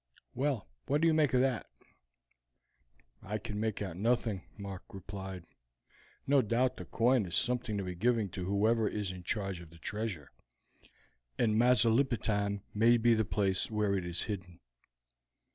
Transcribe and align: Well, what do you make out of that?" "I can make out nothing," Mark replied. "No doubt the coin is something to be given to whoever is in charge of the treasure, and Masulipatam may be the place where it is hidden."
Well, 0.33 0.67
what 0.87 0.99
do 0.99 1.07
you 1.07 1.13
make 1.13 1.29
out 1.29 1.35
of 1.35 1.41
that?" 1.41 1.67
"I 3.21 3.37
can 3.37 3.59
make 3.59 3.83
out 3.83 3.97
nothing," 3.97 4.41
Mark 4.57 4.81
replied. 4.89 5.45
"No 6.25 6.41
doubt 6.41 6.77
the 6.77 6.85
coin 6.85 7.27
is 7.27 7.35
something 7.35 7.77
to 7.77 7.83
be 7.83 7.93
given 7.93 8.27
to 8.29 8.45
whoever 8.45 8.87
is 8.89 9.11
in 9.11 9.21
charge 9.21 9.59
of 9.59 9.69
the 9.69 9.77
treasure, 9.77 10.31
and 11.37 11.55
Masulipatam 11.55 12.61
may 12.73 12.97
be 12.97 13.13
the 13.13 13.23
place 13.23 13.69
where 13.69 13.93
it 13.93 14.03
is 14.03 14.23
hidden." 14.23 14.59